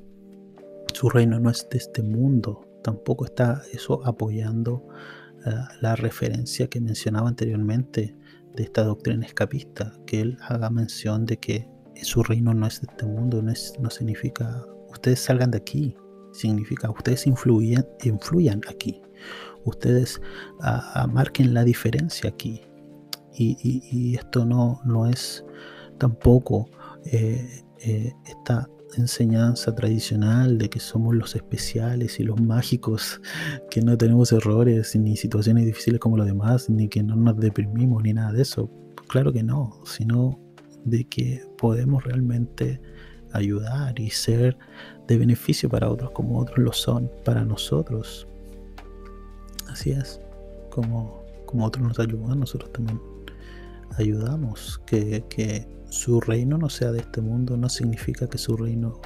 [0.94, 4.86] su reino no es de este mundo, tampoco está eso apoyando
[5.46, 8.16] uh, la referencia que mencionaba anteriormente
[8.56, 11.68] de esta doctrina escapista, que Él haga mención de que
[12.04, 15.98] su reino no es de este mundo, no, es, no significa ustedes salgan de aquí,
[16.36, 19.02] significa ustedes influyan, influyan aquí,
[19.64, 20.22] ustedes
[20.60, 22.62] uh, marquen la diferencia aquí.
[23.38, 25.44] Y, esto no, no es
[25.98, 26.70] tampoco
[27.04, 33.22] eh, eh, esta enseñanza tradicional de que somos los especiales y los mágicos,
[33.70, 38.04] que no tenemos errores ni situaciones difíciles como los demás, ni que no nos deprimimos
[38.04, 38.72] ni nada de eso.
[39.08, 40.40] Claro que no, sino
[40.86, 42.80] de que podemos realmente
[43.32, 44.58] ayudar y ser
[45.08, 48.28] de beneficio para otros como otros lo son para nosotros.
[49.70, 50.22] Así es,
[50.70, 53.02] como, como otros nos ayudan, nosotros también
[53.98, 54.82] ayudamos.
[54.86, 59.00] Que, que su reino no sea de este mundo no significa que su reino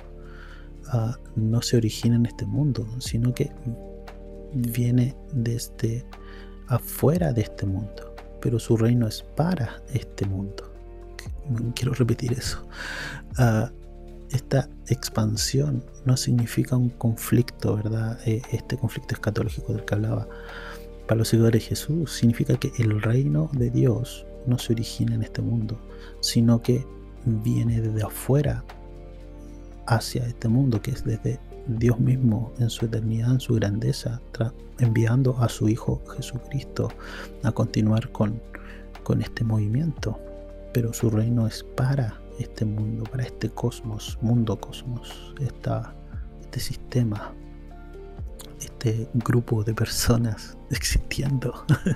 [0.94, 3.52] uh, no se origina en este mundo, sino que
[4.54, 6.06] viene desde
[6.68, 10.72] afuera de este mundo, pero su reino es para este mundo.
[11.76, 12.64] Quiero repetir eso.
[13.40, 13.79] Uh,
[14.32, 18.20] esta expansión no significa un conflicto, ¿verdad?
[18.26, 20.28] Eh, este conflicto escatológico del que hablaba.
[21.08, 25.24] Para los seguidores de Jesús significa que el reino de Dios no se origina en
[25.24, 25.80] este mundo,
[26.22, 26.86] sino que
[27.26, 28.64] viene desde afuera
[29.88, 34.22] hacia este mundo, que es desde Dios mismo en su eternidad, en su grandeza,
[34.80, 36.90] enviando a su Hijo Jesucristo
[37.44, 38.42] a continuar con,
[39.04, 40.20] con este movimiento.
[40.74, 45.94] Pero su reino es para este mundo, para este cosmos, mundo cosmos, esta,
[46.42, 47.34] este sistema,
[48.60, 51.66] este grupo de personas existiendo.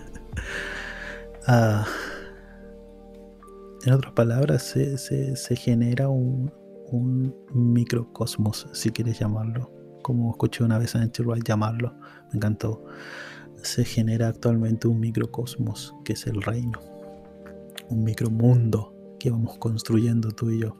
[1.46, 1.86] Ah,
[3.86, 6.54] en otras palabras, se, se, genera un,
[6.90, 9.70] un, microcosmos, si quieres llamarlo,
[10.04, 11.98] como escuché una vez a Nancy llamarlo,
[12.30, 12.86] me encantó.
[13.62, 16.80] Se genera actualmente un microcosmos, que es el reino,
[17.90, 18.93] un micromundo
[19.24, 20.76] que vamos construyendo tú y yo.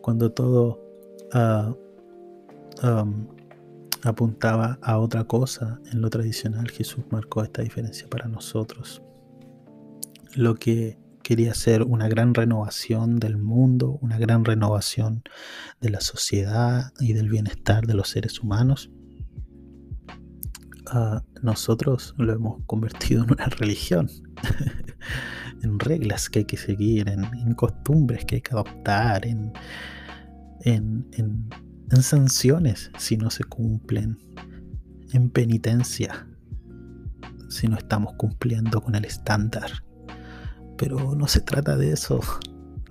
[0.00, 0.80] Cuando todo
[1.34, 3.26] um,
[4.04, 9.02] apuntaba a otra cosa en lo tradicional, Jesús marcó esta diferencia para nosotros.
[10.36, 15.24] Lo que quería ser una gran renovación del mundo, una gran renovación
[15.80, 18.88] de la sociedad y del bienestar de los seres humanos,
[20.94, 24.08] uh, nosotros lo hemos convertido en una religión.
[25.62, 29.52] En reglas que hay que seguir, en, costumbres que hay que adoptar, en,
[30.64, 31.10] en,
[32.00, 34.18] sanciones si no se cumplen.
[35.12, 36.26] en penitencia
[37.48, 39.84] si no estamos cumpliendo con el estándar.
[40.76, 42.20] Pero no se trata de eso,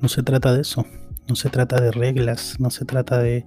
[0.01, 0.85] no se trata de eso,
[1.29, 3.45] no se trata de reglas, no se trata de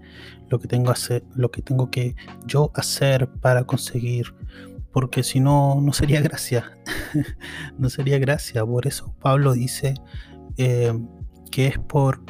[0.48, 4.34] lo que tengo, hacer, lo que, tengo que yo hacer para conseguir,
[4.92, 6.78] porque si no, no sería gracia,
[7.78, 8.64] no sería gracia.
[8.64, 9.94] Por eso Pablo dice
[10.56, 10.92] eh,
[11.50, 12.24] que es por,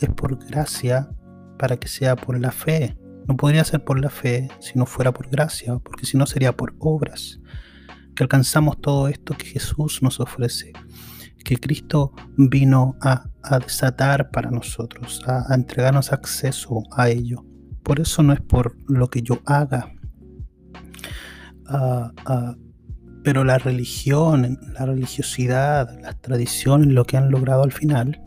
[0.00, 1.08] es por gracia
[1.58, 2.96] para que sea por la fe.
[3.26, 6.56] No podría ser por la fe si no fuera por gracia, porque si no sería
[6.56, 7.40] por obras.
[8.14, 10.72] Que alcanzamos todo esto que Jesús nos ofrece,
[11.42, 13.30] que Cristo vino a,
[13.60, 17.44] desatar para nosotros, a, entregarnos acceso a ello.
[17.82, 19.93] Por eso no es por lo que yo haga.
[23.22, 28.20] Pero la religión, la religiosidad, las tradiciones, lo que han logrado al final,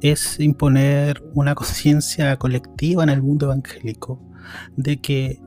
[0.00, 4.20] es imponer una conciencia colectiva en el mundo evangélico
[4.76, 5.40] de que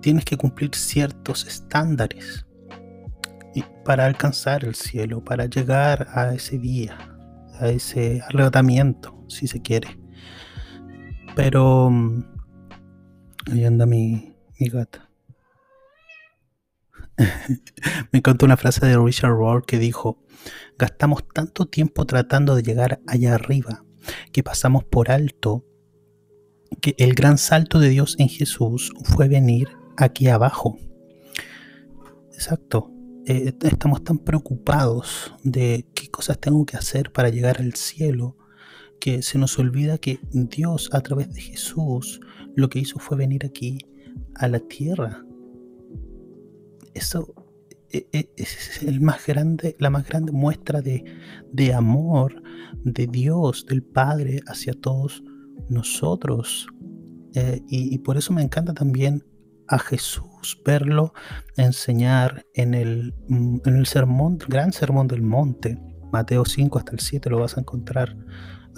[0.00, 2.46] tienes que cumplir ciertos estándares
[3.84, 6.98] para alcanzar el cielo, para llegar a ese día,
[7.58, 9.98] a ese arrebatamiento, si se quiere.
[11.34, 12.24] Pero mm,
[13.52, 15.05] ahí anda mi, mi gata.
[18.12, 20.18] Me encantó una frase de Richard Rohr que dijo,
[20.78, 23.84] Gastamos tanto tiempo tratando de llegar allá arriba
[24.32, 25.64] que pasamos por alto
[26.80, 30.76] que el gran salto de Dios en Jesús fue venir aquí abajo.
[32.32, 32.92] Exacto.
[33.24, 38.36] Eh, estamos tan preocupados de qué cosas tengo que hacer para llegar al cielo
[39.00, 42.20] que se nos olvida que Dios a través de Jesús
[42.54, 43.78] lo que hizo fue venir aquí
[44.34, 45.25] a la tierra.
[46.96, 47.34] Eso
[47.92, 52.42] e, e, es el más grande, la más grande muestra de, amor
[52.84, 55.22] de Dios, del Padre hacia todos
[55.68, 56.66] nosotros.
[57.34, 59.22] Eh, y, por eso me encanta también
[59.68, 61.12] a Jesús verlo
[61.56, 65.78] enseñar en el, mm, en el sermón, gran sermón del monte,
[66.12, 68.16] Mateo 5 hasta el 7 lo vas a encontrar.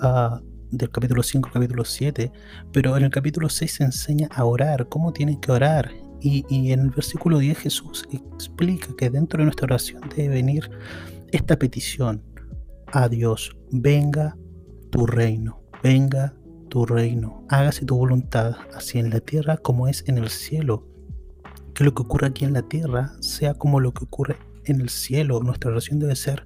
[0.03, 2.31] Uh, del capítulo 5 al capítulo 7,
[2.73, 6.81] pero en el capítulo 6 se enseña a orar, cómo tienen que orar, y, en
[6.81, 10.71] el versículo 10 Jesús explica que dentro de nuestra oración debe venir
[11.31, 12.23] esta petición
[12.93, 14.37] a Dios, venga
[14.91, 16.35] tu reino, venga
[16.69, 20.87] tu reino, hágase tu voluntad, así en la tierra como es en el cielo.
[21.75, 24.89] Que lo que ocurre aquí en la tierra sea como lo que ocurre en el
[24.89, 25.41] cielo.
[25.41, 26.45] Nuestra oración debe ser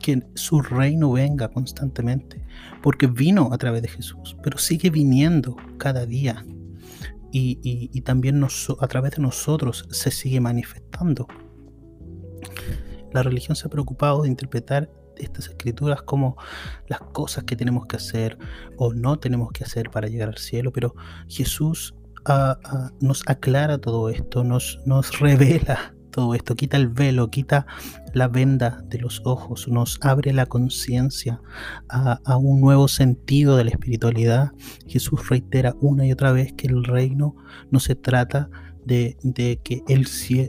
[0.00, 2.42] que su reino venga constantemente,
[2.82, 6.44] porque vino a través de Jesús, pero sigue viniendo cada día
[7.30, 11.26] y, también a través de nosotros se sigue manifestando.
[13.12, 16.36] La religión se ha preocupado de interpretar estas escrituras como
[16.86, 18.38] las cosas que tenemos que hacer
[18.76, 20.94] o no tenemos que hacer para llegar al cielo, pero
[21.28, 21.94] Jesús
[22.26, 27.64] ah, ah, nos aclara todo esto, nos, nos revela todo esto, quita el velo, quita
[28.12, 31.40] la venda de los ojos, nos abre la conciencia
[31.88, 34.50] a, un nuevo sentido de la espiritualidad.
[34.88, 37.36] Jesús reitera una y otra vez que el reino
[37.70, 38.50] no se trata
[38.84, 39.16] de,
[39.62, 40.08] que, el,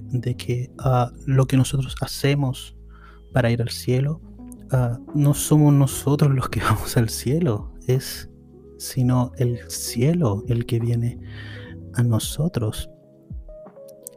[0.09, 2.75] de que ah, lo que nosotros hacemos
[3.31, 4.21] para ir al cielo,
[4.71, 8.27] ah, no somos nosotros los que vamos al cielo, es
[8.79, 11.19] sino el cielo el que viene
[11.93, 12.89] a nosotros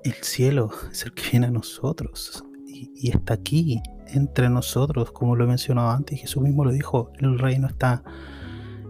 [0.05, 5.45] el cielo es el que viene a nosotros y, está aquí entre nosotros, como lo
[5.45, 8.03] he mencionado antes, Jesús mismo lo dijo, el reino está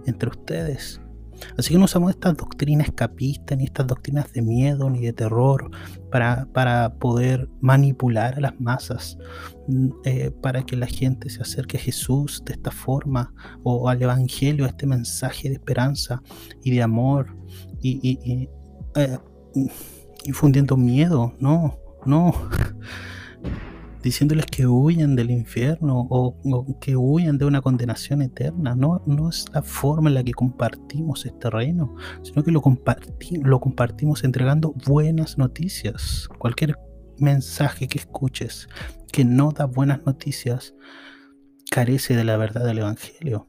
[0.07, 1.01] entre ustedes.
[1.59, 5.71] Así que no usamos estas doctrinas escapistas, ni estas doctrinas de miedo, ni de terror,
[6.11, 9.19] para, para poder manipular a las masas,
[9.69, 14.03] mm, eh, para que la gente se acerque a Jesús de esta forma, o al
[14.03, 16.23] Evangelio, a este mensaje de esperanza
[16.63, 17.37] y de amor.
[17.81, 18.49] Y,
[18.95, 19.19] eh,
[20.25, 22.35] infundiendo miedo, no, no.
[24.03, 26.37] Diciéndoles que huyan del infierno o,
[26.81, 28.75] que huyan de una condenación eterna.
[28.75, 32.63] No, no es la forma en la que compartimos este reino, sino que lo,
[33.43, 36.29] lo compartimos entregando buenas noticias.
[36.39, 36.77] Cualquier
[37.19, 38.69] mensaje que escuches
[39.13, 40.75] que no da buenas noticias
[41.71, 43.47] carece de la verdad del Evangelio.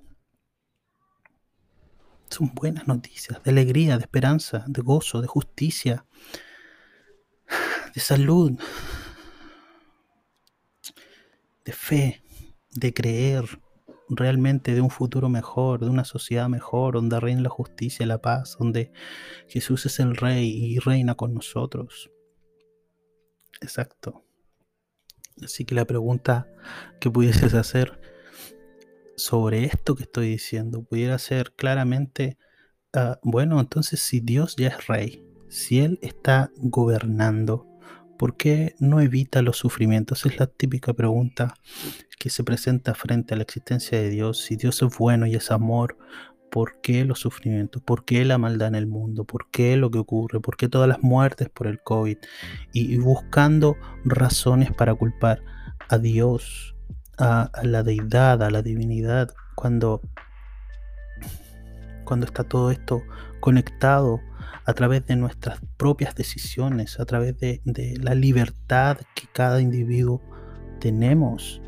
[2.29, 6.05] Son buenas noticias de alegría, de esperanza, de gozo, de justicia,
[7.93, 8.59] de salud,
[11.65, 12.23] de fe,
[12.71, 13.59] de creer
[14.09, 18.57] realmente de un futuro mejor, de una sociedad mejor, donde reina la justicia la paz,
[18.59, 18.91] donde
[19.47, 22.11] Jesús es el rey y reina con nosotros.
[23.61, 24.23] Exacto.
[25.41, 26.47] Así que la pregunta
[26.99, 27.99] que pudieses hacer
[29.15, 32.37] sobre esto que estoy diciendo pudiera ser claramente,
[32.93, 37.67] ah, bueno, entonces si Dios ya es rey, Si Él está gobernando,
[38.17, 40.25] ¿por qué no evita los sufrimientos?
[40.25, 41.53] Es la típica pregunta
[42.19, 44.39] que se presenta frente a la existencia de Dios.
[44.39, 45.97] Si Dios es bueno y es amor,
[46.51, 47.81] ¿por qué los sufrimientos?
[47.81, 49.25] ¿Por qué la maldad en el mundo?
[49.25, 50.39] ¿Por qué lo que ocurre?
[50.39, 52.17] ¿Por qué todas las muertes por el COVID?
[52.71, 55.41] Y, buscando razones para culpar
[55.89, 56.75] a Dios,
[57.17, 60.01] a, a la deidad, a la divinidad, cuando
[62.03, 63.01] cuando está todo esto
[63.39, 64.21] conectado
[64.65, 67.61] a través de nuestras propias decisiones, a través de,
[68.01, 70.21] la libertad que cada individuo
[70.79, 71.61] tenemos.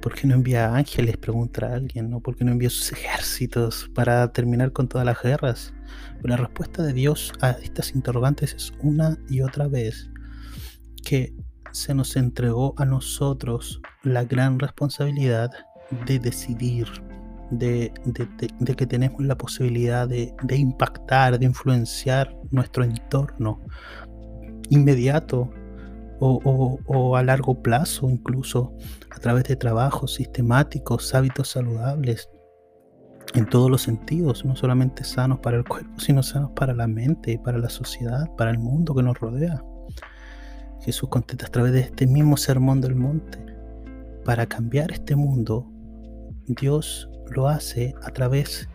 [0.00, 1.16] ¿Por qué no envía ángeles?
[1.16, 2.20] Pregunta alguien, ¿no?
[2.20, 5.72] ¿Por qué no envía sus ejércitos para terminar con todas las guerras?
[6.22, 10.10] La respuesta de Dios a estas interrogantes es una y otra vez
[11.04, 11.34] que
[11.72, 15.50] se nos entregó a nosotros la gran responsabilidad
[16.06, 16.86] de decidir
[17.58, 17.92] de,
[18.76, 23.60] que tenemos la posibilidad de, impactar, de influenciar nuestro entorno
[24.70, 25.50] inmediato
[26.20, 28.72] o, a largo plazo, incluso
[29.10, 32.28] a través de trabajos sistemáticos, hábitos saludables,
[33.34, 37.40] en todos los sentidos, no solamente sanos para el cuerpo, sino sanos para la mente,
[37.42, 39.62] para la sociedad, para el mundo que nos rodea.
[40.82, 43.38] Jesús contesta a través de este mismo sermón del monte.
[44.24, 45.66] Para cambiar este mundo,
[46.46, 48.68] Dios lo hace a través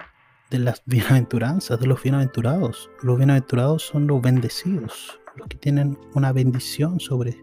[0.49, 2.89] de las bienaventuranzas, de los bienaventurados.
[3.01, 7.37] Los bienaventurados son los bendecidos, los que tienen una bendición sobre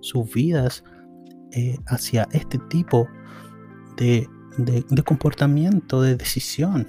[0.00, 0.84] sus vidas
[1.52, 3.08] eh, hacia este tipo
[3.96, 4.28] de,
[4.58, 6.88] de comportamiento, de decisión.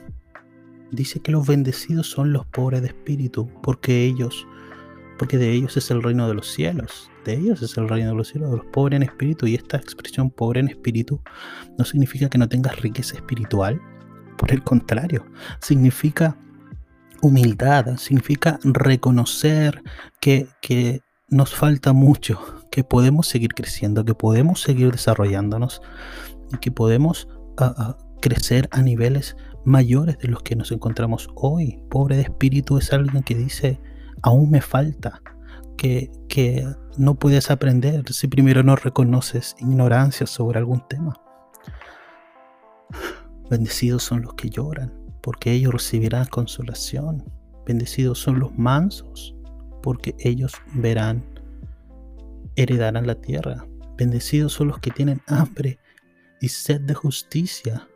[0.92, 4.48] Dice que los bendecidos son los pobres de espíritu, porque ellos,
[5.18, 8.16] porque de ellos es el reino de los cielos de ellos es el reino de
[8.16, 9.48] los cielos, de los pobres en espíritu.
[9.48, 11.22] Y esta expresión pobre en espíritu
[11.78, 13.82] no significa que no tengas riqueza espiritual.
[14.38, 15.26] Por el contrario,
[15.60, 16.38] significa
[17.22, 19.82] humildad, significa reconocer
[20.22, 22.40] que, nos falta mucho,
[22.72, 25.82] que podemos seguir creciendo, que podemos seguir desarrollándonos
[26.54, 31.80] y que podemos ah, ah, crecer a niveles mayores de los que nos encontramos hoy.
[31.90, 33.80] Pobre de espíritu es alguien que dice,
[34.26, 35.22] aún me falta,
[35.78, 36.66] que, que
[36.98, 41.14] no puedes aprender si primero no reconoces ignorancia sobre algún tema.
[43.52, 47.24] Bendecidos son los que lloran, porque ellos recibirán consolación.
[47.68, 49.36] Bendecidos son los mansos,
[49.84, 51.24] porque ellos verán,
[52.56, 53.68] heredarán la tierra.
[53.96, 55.78] Bendecidos son los que tienen hambre
[56.42, 57.88] y sed de justicia,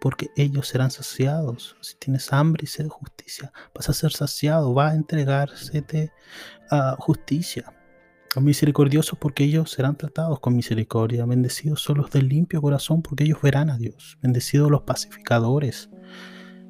[0.00, 1.76] porque ellos serán saciados.
[1.80, 6.12] Si tienes hambre y sed de justicia, vas a ser saciado, va a entregársete
[6.70, 7.72] a justicia.
[8.40, 11.24] Misericordiosos porque ellos serán tratados con misericordia.
[11.24, 14.18] Bendecidos son los del limpio corazón porque ellos verán a Dios.
[14.22, 15.90] Bendecidos los pacificadores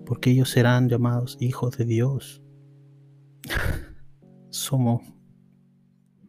[0.07, 2.43] porque ellos serán llamados hijos de Dios.
[4.51, 5.03] Somos...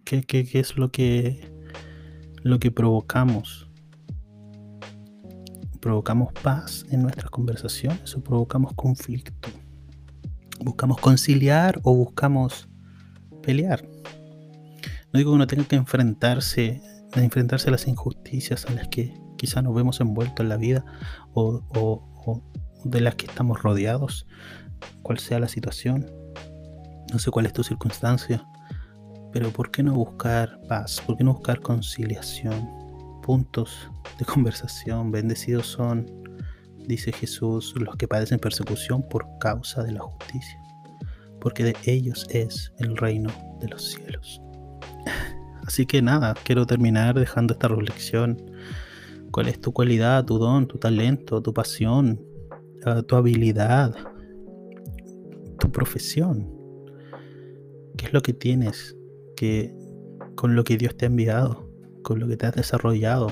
[0.04, 1.54] ¿Qué, qué, qué es lo que,
[2.42, 3.69] lo que provocamos?
[5.80, 9.50] ¿Provocamos paz en nuestras conversaciones o provocamos conflicto?
[10.60, 12.68] ¿Buscamos conciliar o buscamos
[13.42, 13.84] pelear?
[15.12, 16.82] No digo que uno tenga que enfrentarse,
[17.16, 20.84] enfrentarse a las injusticias en las que quizá nos vemos envueltos en la vida
[21.34, 22.44] o, o
[22.84, 24.28] de las que estamos rodeados,
[25.02, 26.12] cual sea la situación.
[27.12, 28.46] No sé cuál es tu circunstancia,
[29.32, 31.02] pero ¿por qué no buscar paz?
[31.06, 32.79] ¿Por qué no buscar conciliación?
[33.30, 35.12] Puntos de conversación.
[35.12, 36.08] Bendecidos son,
[36.88, 40.60] dice Jesús, los que padecen persecución por causa de la justicia,
[41.40, 43.30] porque de ellos es el reino
[43.62, 44.42] de los cielos.
[45.64, 48.42] Así que nada, quiero terminar dejando esta reflexión.
[49.30, 52.20] ¿Cuál es tu cualidad, tu don, tu talento, tu pasión,
[52.84, 53.96] ah, tu habilidad,
[55.60, 56.52] tu profesión?
[57.96, 58.98] ¿Qué es lo que tienes
[59.36, 59.72] que
[60.34, 61.69] con lo que Dios te ha enviado,
[62.04, 63.32] con lo que te has desarrollado,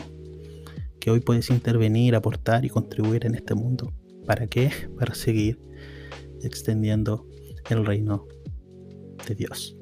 [0.99, 3.93] que hoy puedes intervenir, aportar y contribuir en este mundo?
[4.25, 4.71] ¿Para qué?
[4.99, 5.59] Para seguir
[6.43, 7.27] extendiendo
[7.69, 8.25] el reino
[9.27, 9.75] de Dios.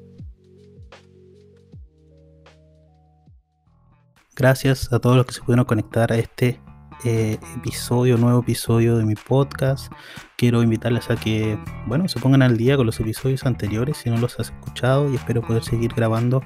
[4.34, 6.60] Gracias a todos los que se pudieron conectar a este
[7.04, 9.92] eh, episodio, nuevo episodio de mi podcast.
[10.36, 14.18] Quiero invitarles a que, bueno, se pongan al día con los episodios anteriores si no
[14.18, 16.42] los has escuchado y espero poder seguir grabando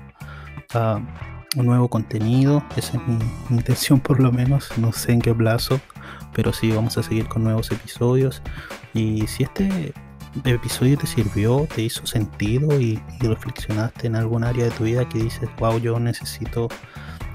[0.74, 1.00] ah,
[1.56, 2.64] un nuevo contenido.
[2.76, 3.18] Esa es mi,
[3.50, 5.80] intención por lo menos, no sé en qué plazo,
[6.32, 8.42] pero sí vamos a seguir con nuevos episodios.
[8.94, 9.92] Y si este
[10.44, 15.18] episodio te sirvió, te hizo sentido y, reflexionaste en algún área de tu vida que
[15.18, 16.68] dices, wow, yo necesito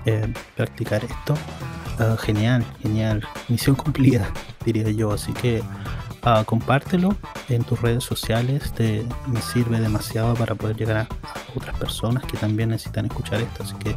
[0.06, 1.36] eh, practicar esto.
[2.00, 3.24] Ah, genial, genial.
[3.48, 4.30] Misión cumplida,
[4.66, 5.12] diría yo.
[5.12, 5.62] Así que
[6.28, 7.16] Ah, compártelo
[7.50, 8.74] en tus redes sociales,
[9.28, 11.08] me sirve demasiado para poder llegar a,
[11.56, 13.62] otras personas que también necesitan escuchar esto.
[13.62, 13.96] Así que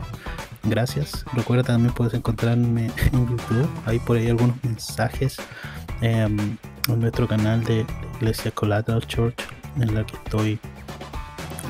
[0.65, 1.25] gracias.
[1.33, 5.39] Recuerda también puedes encontrarme en YouTube, hay por ahí algunos mensajes
[6.03, 6.59] em,
[6.89, 9.43] en nuestro canal de Iglesia Collateral Church
[9.77, 10.61] en la que estoy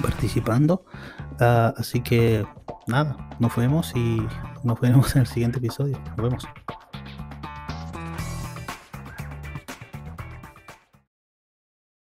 [0.03, 0.85] participando.
[1.39, 2.45] Ah, así que
[2.89, 4.27] nada, nos vemos y
[4.65, 6.01] nos veremos en el siguiente episodio.
[6.17, 6.49] Nos vemos.